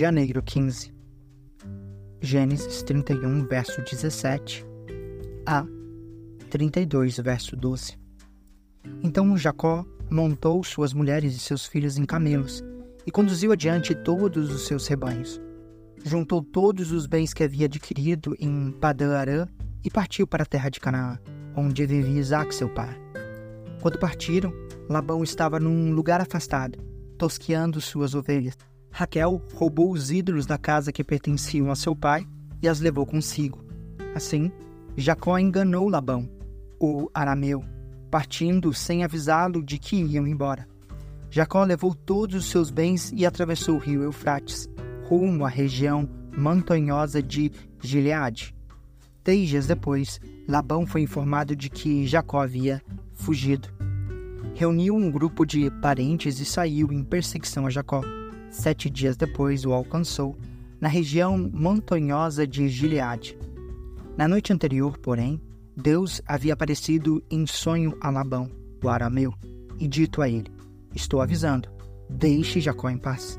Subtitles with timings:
[0.00, 0.94] Janeiro 15.
[2.22, 4.64] Gênesis 31, verso 17
[5.44, 5.66] a
[6.48, 7.98] 32, verso 12.
[9.02, 12.64] Então Jacó montou suas mulheres e seus filhos em camelos
[13.06, 15.38] e conduziu adiante todos os seus rebanhos.
[16.02, 19.46] Juntou todos os bens que havia adquirido em Padã-Arã
[19.84, 21.18] e partiu para a terra de Canaã,
[21.54, 22.98] onde vivia Isaac, seu pai.
[23.82, 24.50] Quando partiram,
[24.88, 26.78] Labão estava num lugar afastado,
[27.18, 28.56] tosqueando suas ovelhas.
[28.90, 32.26] Raquel roubou os ídolos da casa que pertenciam a seu pai
[32.62, 33.64] e as levou consigo.
[34.14, 34.50] Assim,
[34.96, 36.28] Jacó enganou Labão,
[36.78, 37.64] o arameu,
[38.10, 40.66] partindo sem avisá-lo de que iam embora.
[41.30, 44.68] Jacó levou todos os seus bens e atravessou o rio Eufrates,
[45.08, 48.54] rumo à região montanhosa de Gileade.
[49.22, 53.68] Três dias depois, Labão foi informado de que Jacó havia fugido.
[54.54, 58.02] Reuniu um grupo de parentes e saiu em perseguição a Jacó.
[58.50, 60.36] Sete dias depois o alcançou,
[60.80, 63.38] na região montanhosa de Gileade.
[64.16, 65.40] Na noite anterior, porém,
[65.76, 68.50] Deus havia aparecido em sonho a Labão,
[68.82, 69.32] o arameu,
[69.78, 70.50] e dito a ele:
[70.94, 71.68] Estou avisando,
[72.08, 73.38] deixe Jacó em paz.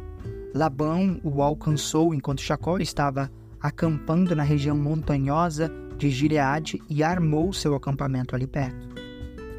[0.53, 7.75] Labão o alcançou enquanto Jacó estava acampando na região montanhosa de Gileade e armou seu
[7.75, 8.89] acampamento ali perto.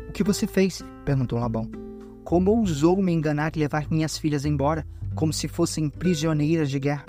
[0.09, 0.83] O que você fez?
[1.05, 1.71] perguntou Labão.
[2.25, 7.05] Como ousou me enganar e levar minhas filhas embora, como se fossem prisioneiras de guerra?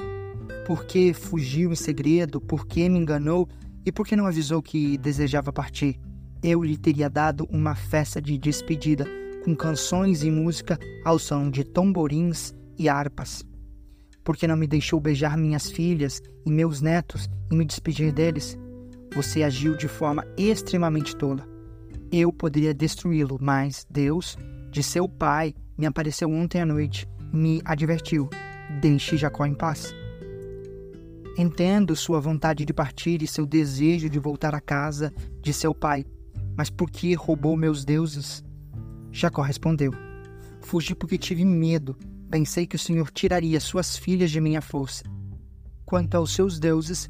[0.66, 2.40] Por que fugiu em segredo?
[2.40, 3.48] Por que me enganou?
[3.86, 6.00] E por que não avisou que desejava partir?
[6.42, 9.06] Eu lhe teria dado uma festa de despedida,
[9.44, 13.44] com canções e música ao som de tamborins e harpas.
[14.24, 18.58] Por que não me deixou beijar minhas filhas e meus netos e me despedir deles?
[19.16, 21.46] Você agiu de forma extremamente tola.
[22.10, 24.38] Eu poderia destruí-lo, mas Deus,
[24.72, 28.30] de seu pai, me apareceu ontem à noite me advertiu:
[28.80, 29.94] deixe Jacó em paz.
[31.36, 35.12] Entendo sua vontade de partir e seu desejo de voltar à casa
[35.42, 36.06] de seu pai,
[36.56, 38.44] mas por que roubou meus deuses?
[39.12, 39.92] Jacó respondeu:
[40.62, 41.98] Fugi porque tive medo.
[42.30, 45.04] Pensei que o Senhor tiraria suas filhas de minha força.
[45.86, 47.10] Quanto aos seus deuses,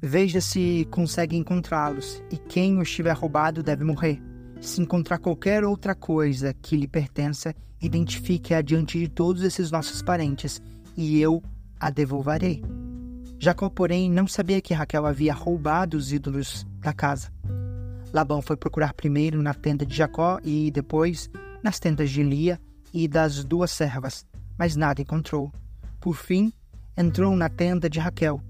[0.00, 4.22] veja se consegue encontrá-los, e quem os tiver roubado deve morrer.
[4.60, 10.62] Se encontrar qualquer outra coisa que lhe pertença, identifique-a diante de todos esses nossos parentes,
[10.96, 11.42] e eu
[11.78, 12.62] a devolverei.
[13.38, 17.30] Jacó, porém, não sabia que Raquel havia roubado os ídolos da casa.
[18.12, 21.28] Labão foi procurar primeiro na tenda de Jacó e depois
[21.62, 22.60] nas tendas de Lia
[22.92, 24.24] e das duas servas,
[24.56, 25.52] mas nada encontrou.
[26.00, 26.52] Por fim,
[26.96, 28.40] entrou na tenda de Raquel.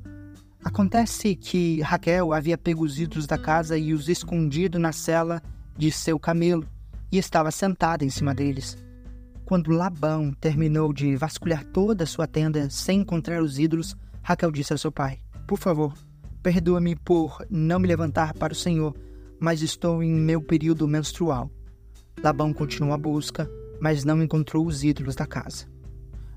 [0.62, 5.42] Acontece que Raquel havia pego os ídolos da casa e os escondido na cela
[5.76, 6.66] de seu camelo
[7.10, 8.76] e estava sentada em cima deles.
[9.44, 14.72] Quando Labão terminou de vasculhar toda a sua tenda sem encontrar os ídolos, Raquel disse
[14.72, 15.92] ao seu pai: Por favor,
[16.42, 18.96] perdoa-me por não me levantar para o Senhor,
[19.38, 21.50] mas estou em meu período menstrual.
[22.22, 25.66] Labão continuou a busca, mas não encontrou os ídolos da casa.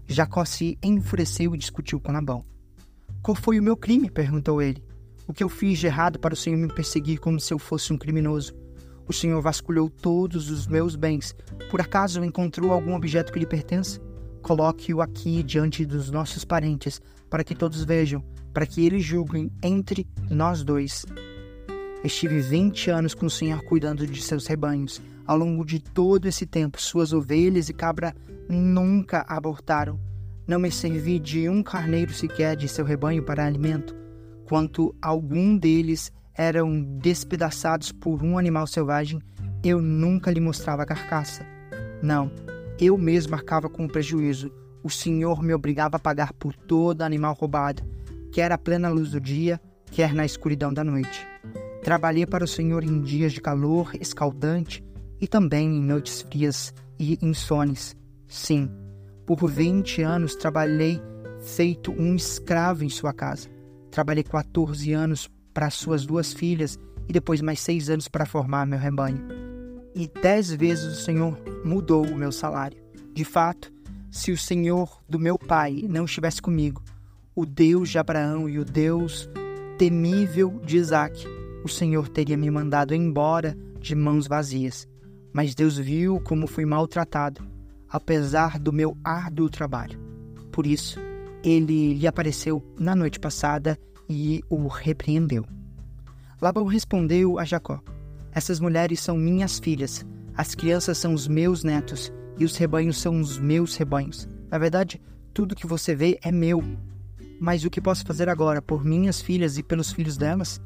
[0.05, 2.43] Jacó se enfureceu e discutiu com Labão.
[3.21, 4.09] Qual foi o meu crime?
[4.09, 4.83] perguntou ele.
[5.25, 7.93] O que eu fiz de errado para o Senhor me perseguir como se eu fosse
[7.93, 8.53] um criminoso?
[9.07, 11.33] O Senhor vasculhou todos os meus bens.
[11.71, 13.99] Por acaso encontrou algum objeto que lhe pertence?
[14.41, 18.23] Coloque-o aqui diante dos nossos parentes, para que todos vejam,
[18.53, 21.05] para que eles julguem entre nós dois.
[22.03, 25.01] Estive vinte anos com o Senhor cuidando de seus rebanhos.
[25.25, 28.15] Ao longo de todo esse tempo, suas ovelhas e cabra
[28.47, 29.99] nunca abortaram.
[30.47, 33.93] Não me servi de um carneiro sequer de seu rebanho para alimento,
[34.45, 39.19] quanto algum deles eram despedaçados por um animal selvagem,
[39.63, 41.45] eu nunca lhe mostrava a carcaça.
[42.01, 42.31] Não,
[42.79, 44.51] eu mesmo marcava com prejuízo.
[44.83, 47.83] O Senhor me obrigava a pagar por todo animal roubado,
[48.31, 49.59] quer à plena luz do dia,
[49.91, 51.27] quer na escuridão da noite.
[51.83, 54.83] Trabalhei para o Senhor em dias de calor escaldante
[55.19, 57.95] e também em noites frias e insones.
[58.27, 58.69] Sim,
[59.25, 61.01] por 20 anos trabalhei
[61.41, 63.49] feito um escravo em sua casa.
[63.89, 66.77] Trabalhei 14 anos para suas duas filhas
[67.09, 69.47] e depois mais seis anos para formar meu rebanho
[69.95, 72.77] e dez vezes o Senhor mudou o meu salário.
[73.11, 73.73] De fato,
[74.11, 76.83] se o Senhor do meu pai não estivesse comigo,
[77.35, 79.27] o Deus de Abraão e o Deus
[79.79, 81.25] temível de Isaac,
[81.63, 84.87] o Senhor teria me mandado embora de mãos vazias.
[85.33, 87.43] Mas Deus viu como fui maltratado,
[87.89, 89.99] apesar do meu árduo trabalho.
[90.51, 90.99] Por isso,
[91.43, 95.45] ele lhe apareceu na noite passada e o repreendeu.
[96.41, 97.81] Labão respondeu a Jacó:
[98.37, 100.05] essas mulheres são minhas filhas,
[100.35, 104.29] as crianças são os meus netos e os rebanhos são os meus rebanhos.
[104.51, 105.01] Na verdade,
[105.33, 106.63] tudo que você vê é meu.
[107.39, 110.61] Mas o que posso fazer agora por minhas filhas e pelos filhos delas?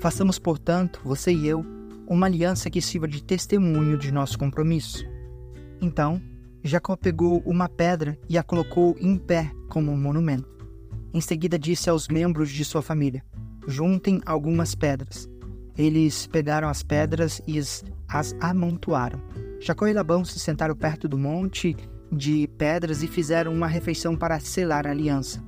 [0.00, 1.64] Façamos, portanto, você e eu,
[2.06, 5.04] uma aliança que sirva de testemunho de nosso compromisso.
[5.82, 6.18] Então,
[6.64, 10.61] Jacó pegou uma pedra e a colocou em pé como um monumento.
[11.14, 13.22] Em seguida disse aos membros de sua família:
[13.66, 15.28] Juntem algumas pedras.
[15.76, 19.20] Eles pegaram as pedras e as amontoaram.
[19.60, 21.76] Jacó e Labão se sentaram perto do monte
[22.10, 25.42] de pedras e fizeram uma refeição para selar a aliança.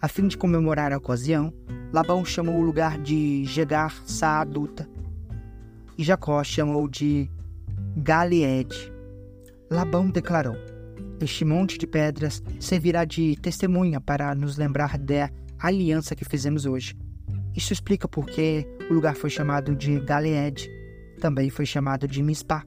[0.00, 1.52] A fim de comemorar a ocasião,
[1.92, 4.88] Labão chamou o lugar de Jegar Saaduta
[5.98, 7.28] e Jacó chamou de
[7.96, 8.92] Galeed.
[9.70, 10.56] Labão declarou:
[11.20, 16.94] Este monte de pedras servirá de testemunha para nos lembrar da aliança que fizemos hoje.
[17.56, 20.70] Isso explica por que o lugar foi chamado de Galeed,
[21.20, 22.64] também foi chamado de Mispá,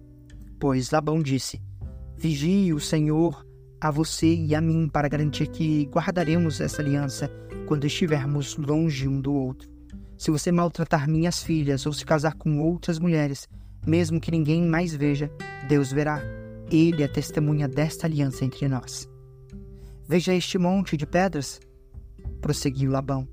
[0.59, 1.61] pois Labão disse:
[2.17, 3.45] Vigie o Senhor
[3.79, 7.31] a você e a mim para garantir que guardaremos essa aliança
[7.65, 9.71] quando estivermos longe um do outro.
[10.17, 13.49] Se você maltratar minhas filhas ou se casar com outras mulheres,
[13.87, 15.31] mesmo que ninguém mais veja,
[15.67, 16.21] Deus verá.
[16.71, 19.09] Ele é testemunha desta aliança entre nós.
[20.07, 21.59] Veja este monte de pedras,
[22.39, 23.27] prosseguiu Labão.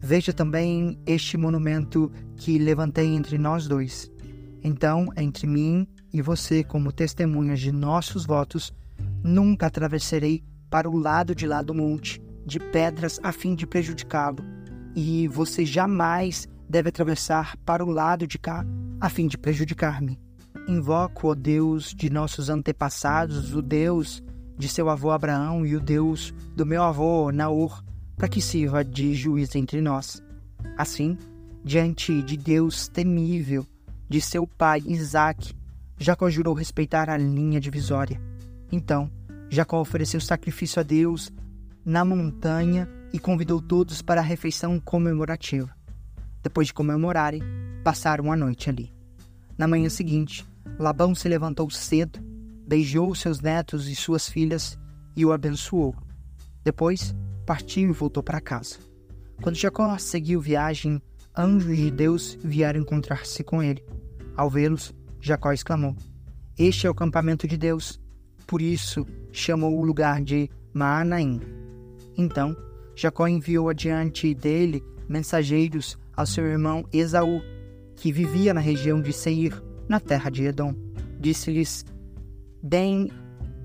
[0.00, 4.10] Veja também este monumento que levantei entre nós dois.
[4.62, 8.72] Então, entre mim e você, como testemunhas de nossos votos,
[9.24, 14.44] nunca atravessarei para o lado de lá do monte de pedras a fim de prejudicá-lo,
[14.94, 18.64] e você jamais deve atravessar para o lado de cá
[19.00, 20.18] a fim de prejudicar-me.
[20.68, 24.22] Invoco o Deus de nossos antepassados, o Deus
[24.58, 27.82] de seu avô Abraão e o Deus do meu avô Naor,
[28.18, 30.22] para que sirva de juiz entre nós.
[30.76, 31.16] Assim,
[31.64, 33.66] diante de Deus temível
[34.10, 35.54] de seu pai Isaque,
[35.96, 38.20] Jacó jurou respeitar a linha divisória.
[38.70, 39.10] Então,
[39.48, 41.32] Jacó ofereceu sacrifício a Deus
[41.82, 45.74] na montanha e convidou todos para a refeição comemorativa.
[46.42, 47.42] Depois de comemorarem,
[47.82, 48.92] passaram a noite ali.
[49.56, 50.46] Na manhã seguinte,
[50.78, 52.18] Labão se levantou cedo,
[52.66, 54.78] beijou seus netos e suas filhas
[55.16, 55.94] e o abençoou.
[56.64, 57.14] Depois,
[57.46, 58.76] partiu e voltou para casa.
[59.40, 61.00] Quando Jacó seguiu viagem,
[61.36, 63.84] anjos de Deus vieram encontrar-se com ele.
[64.36, 65.96] Ao vê-los, Jacó exclamou:
[66.58, 68.00] Este é o acampamento de Deus.
[68.46, 71.40] Por isso chamou o lugar de Maanaim.
[72.16, 72.56] Então,
[72.94, 77.40] Jacó enviou adiante dele mensageiros ao seu irmão Esaú,
[77.96, 80.74] que vivia na região de Seir, na terra de Edom.
[81.18, 81.84] Disse-lhes:
[82.62, 83.10] Deem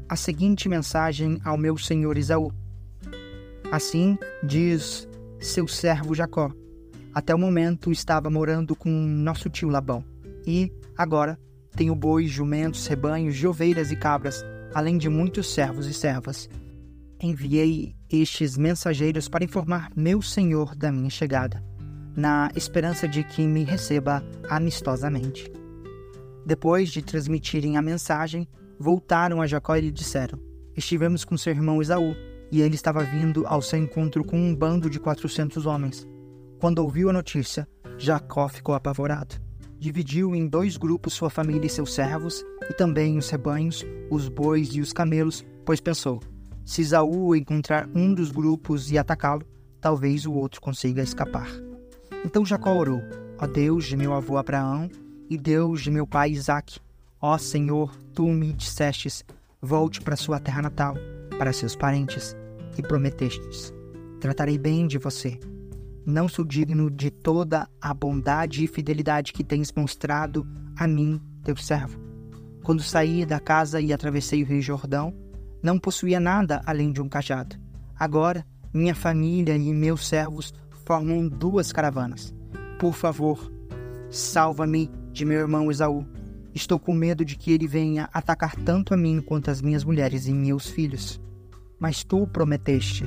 [0.07, 2.51] a seguinte mensagem ao meu senhor Esaú.
[3.71, 5.07] Assim diz
[5.39, 6.51] seu servo Jacó:
[7.13, 10.03] Até o momento estava morando com nosso tio Labão,
[10.45, 11.37] e agora
[11.75, 16.47] tenho bois, jumentos, rebanhos de ovelhas e cabras, além de muitos servos e servas.
[17.19, 21.63] Enviei estes mensageiros para informar meu senhor da minha chegada,
[22.15, 25.51] na esperança de que me receba amistosamente.
[26.45, 28.47] Depois de transmitirem a mensagem,
[28.79, 30.39] voltaram a Jacó e lhe disseram:
[30.75, 32.15] Estivemos com seu irmão Esaú,
[32.51, 36.07] e ele estava vindo ao seu encontro com um bando de quatrocentos homens.
[36.59, 37.67] Quando ouviu a notícia,
[37.97, 39.43] Jacó ficou apavorado
[39.83, 44.69] dividiu em dois grupos sua família e seus servos, e também os rebanhos, os bois
[44.69, 46.21] e os camelos, pois pensou:
[46.63, 49.45] se Isaú encontrar um dos grupos e atacá-lo,
[49.81, 51.49] talvez o outro consiga escapar.
[52.23, 53.01] Então Jacó orou:
[53.37, 54.89] Ó Deus de meu avô Abraão
[55.33, 56.79] e Deus de meu pai Isaque,
[57.21, 59.23] ó Senhor, tu me dissestes:
[59.61, 60.95] volte para sua terra natal,
[61.37, 62.35] para seus parentes,
[62.77, 63.73] e prometestes:
[64.19, 65.39] tratarei bem de você
[66.05, 71.55] não sou digno de toda a bondade e fidelidade que tens mostrado a mim, teu
[71.55, 71.99] servo.
[72.63, 75.13] Quando saí da casa e atravessei o Rio Jordão,
[75.61, 77.55] não possuía nada além de um cajado.
[77.97, 80.53] Agora, minha família e meus servos
[80.85, 82.33] formam duas caravanas.
[82.79, 83.51] Por favor,
[84.09, 86.05] salva-me de meu irmão Esaú.
[86.53, 90.27] Estou com medo de que ele venha atacar tanto a mim quanto as minhas mulheres
[90.27, 91.21] e meus filhos.
[91.79, 93.05] Mas tu prometeste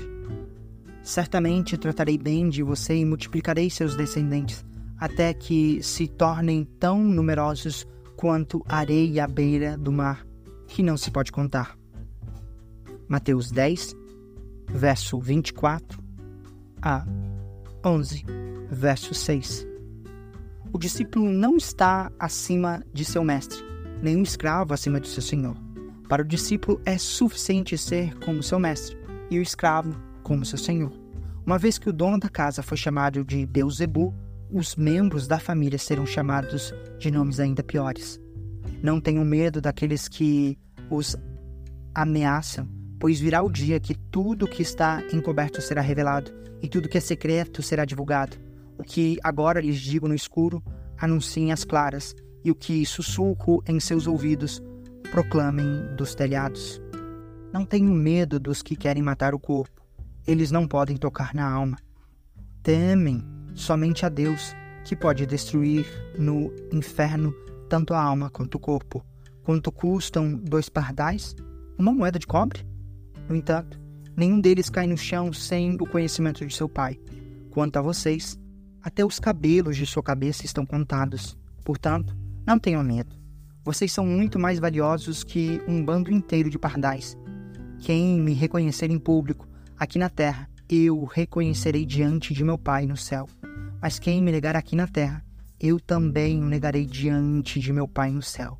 [1.07, 4.67] Certamente tratarei bem de você e multiplicarei seus descendentes,
[4.99, 7.87] até que se tornem tão numerosos
[8.17, 10.27] quanto a areia à beira do mar,
[10.67, 11.79] que não se pode contar.
[13.07, 13.95] Mateus 10,
[14.69, 16.03] verso 24
[16.83, 17.07] a
[17.85, 18.25] 11,
[18.69, 19.76] verso 6.
[20.73, 23.59] O discípulo não está acima de seu mestre,
[24.03, 25.57] nem escravo acima de seu senhor.
[26.09, 28.97] Para o discípulo é suficiente ser como seu mestre,
[29.31, 30.93] e o escravo como seu senhor.
[31.45, 34.15] Uma vez que o dono da casa foi chamado de Beuzebu,
[34.53, 38.21] os membros da família serão chamados de nomes ainda piores.
[38.83, 40.59] Não tenham medo daqueles que
[40.91, 41.17] os
[41.95, 42.69] ameaçam,
[42.99, 46.33] pois virá o dia que tudo que está encoberto será revelado,
[46.63, 48.46] e tudo que é secreto será divulgado.
[48.79, 50.63] O que agora lhes digo no escuro,
[50.99, 52.15] anunciem as claras,
[52.45, 54.63] e o que sussurro em seus ouvidos,
[55.11, 55.67] proclamem
[55.97, 56.81] dos telhados.
[57.53, 59.83] Não tenho medo dos que querem matar o corpo,
[60.27, 61.79] eles não podem tocar na alma.
[62.63, 64.55] Temem somente a Deus,
[64.85, 65.87] que pode destruir
[66.19, 67.35] no inferno
[67.69, 69.05] tanto a alma quanto o corpo.
[69.43, 71.35] Quanto custam dois pardais?
[71.79, 72.67] Uma moeda de cobre?
[73.29, 73.81] No entanto,
[74.17, 76.99] nenhum deles cai no chão sem o conhecimento de seu pai.
[77.51, 78.39] Quanto a vocês,
[78.87, 81.37] até os cabelos de sua cabeça estão contados.
[81.65, 82.17] Portanto,
[82.47, 83.17] não tenham medo.
[83.65, 87.19] Vocês são muito mais valiosos que um bando inteiro de pardais.
[87.81, 92.97] Quem me reconhecer em público, aqui na terra, eu reconhecerei diante de meu Pai no
[92.97, 93.27] céu.
[93.83, 95.21] Mas quem me negar aqui na terra,
[95.59, 98.57] eu também o negarei diante de meu Pai no céu.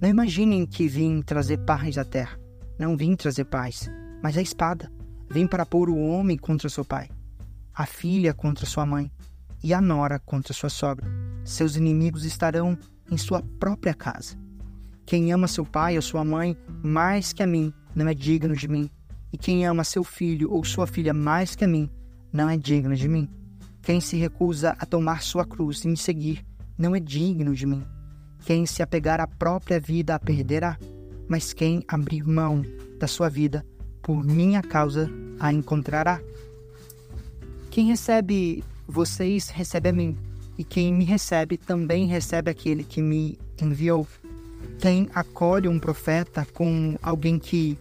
[0.00, 2.40] Não imaginem que vim trazer paz à terra.
[2.78, 3.86] Não vim trazer paz,
[4.22, 4.90] mas a espada.
[5.30, 7.10] Vim para pôr o homem contra seu pai,
[7.74, 9.10] a filha contra sua mãe
[9.62, 11.06] e a nora contra sua sogra.
[11.44, 12.78] Seus inimigos estarão
[13.10, 14.36] em sua própria casa.
[15.04, 18.68] Quem ama seu pai ou sua mãe mais que a mim não é digno de
[18.68, 18.90] mim.
[19.32, 21.90] E quem ama seu filho ou sua filha mais que a mim
[22.32, 23.28] não é digno de mim.
[23.82, 26.44] Quem se recusa a tomar sua cruz e me seguir
[26.76, 27.84] não é digno de mim.
[28.44, 30.78] Quem se apegar à própria vida a perderá,
[31.28, 32.62] mas quem abrir mão
[32.98, 33.64] da sua vida
[34.02, 36.20] por minha causa a encontrará.
[37.70, 40.18] Quem recebe vocês recebe a mim,
[40.58, 44.04] e quem me recebe também recebe aquele que me enviou.
[44.80, 47.78] Quem acolhe um profeta com alguém que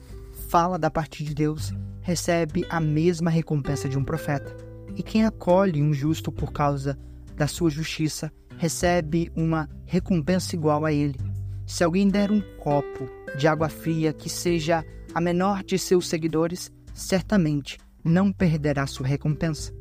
[0.48, 4.56] fala da parte de Deus recebe a mesma recompensa de um profeta.
[4.96, 6.96] E quem acolhe um justo por causa
[7.36, 11.20] da sua justiça recebe uma recompensa igual a ele.
[11.66, 16.72] Se alguém der um copo de água fria que seja a menor de seus seguidores,
[16.94, 19.79] certamente não perderá sua recompensa.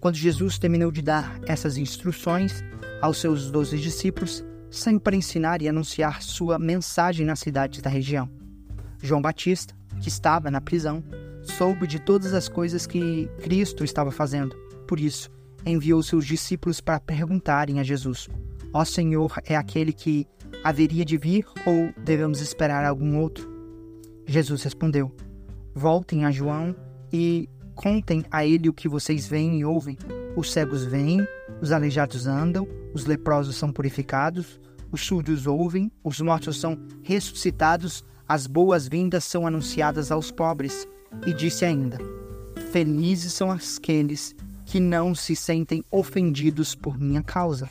[0.00, 2.64] Quando Jesus terminou de dar essas instruções
[3.02, 8.28] aos seus doze discípulos, saiu para ensinar e anunciar sua mensagem nas cidades da região.
[9.02, 11.04] João Batista, que estava na prisão,
[11.42, 14.56] soube de todas as coisas que Cristo estava fazendo.
[14.88, 15.30] Por isso,
[15.66, 18.26] enviou seus discípulos para perguntarem a Jesus:
[18.72, 20.26] Ó Senhor, é aquele que
[20.64, 23.50] haveria de vir ou devemos esperar algum outro?
[24.26, 25.14] Jesus respondeu:
[25.74, 26.74] Voltem a João
[27.12, 27.48] e
[27.80, 29.96] contem a ele o que vocês veem e ouvem.
[30.36, 31.26] Os cegos veem,
[31.62, 34.60] os aleijados andam, os leprosos são purificados,
[34.92, 40.86] os surdos ouvem, os mortos são ressuscitados, as boas-vindas são anunciadas aos pobres.
[41.26, 41.96] E disse ainda:
[42.70, 47.70] Felizes são aqueles que não se sentem ofendidos por minha causa.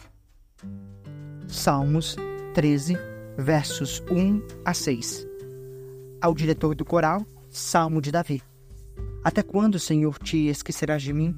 [1.47, 2.15] Salmos
[2.55, 2.97] 13,
[3.37, 5.27] versos 1 a 6.
[6.19, 8.48] Ao diretor do coral, Salmo de Davi.
[9.23, 11.35] Até quando, Senhor, te esquecerás de mim?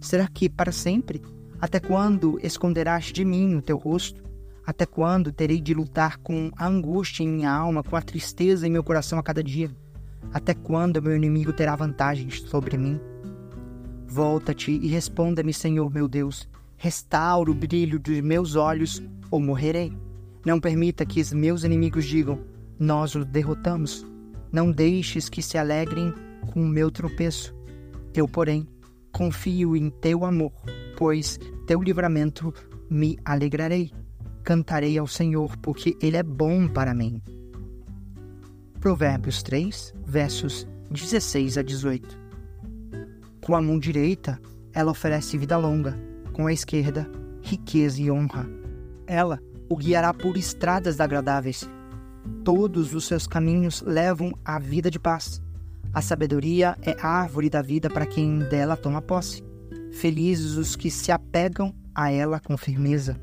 [0.00, 1.22] Será que para sempre?
[1.58, 4.22] Até quando esconderás de mim o teu rosto?
[4.66, 8.70] Até quando terei de lutar com a angústia em minha alma, com a tristeza em
[8.70, 9.70] meu coração a cada dia?
[10.32, 13.00] Até quando meu inimigo terá vantagens sobre mim?
[14.06, 16.48] Volta-te e responda-me, Senhor meu Deus.
[16.76, 19.92] Restaura o brilho dos meus olhos, ou morrerei.
[20.44, 22.38] Não permita que os meus inimigos digam:
[22.78, 24.06] Nós o derrotamos.
[24.52, 26.12] Não deixes que se alegrem
[26.44, 27.54] com o meu tropeço.
[28.14, 28.68] Eu, porém,
[29.12, 30.52] confio em teu amor,
[30.96, 32.52] pois teu livramento
[32.90, 33.92] me alegrarei
[34.44, 37.20] cantarei ao Senhor, porque Ele é bom para mim.
[38.78, 42.20] Provérbios 3, versos 16 a 18.
[43.40, 44.38] Com a mão direita,
[44.72, 45.98] ela oferece vida longa,
[46.34, 47.10] com a esquerda,
[47.42, 48.46] riqueza e honra.
[49.06, 51.68] Ela o guiará por estradas agradáveis.
[52.44, 55.42] Todos os seus caminhos levam à vida de paz.
[55.94, 59.44] A sabedoria é a árvore da vida para quem dela toma posse.
[59.92, 63.16] Felizes os que se apegam a ela com firmeza